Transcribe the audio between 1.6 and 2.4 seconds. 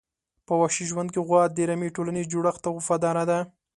رمي ټولنیز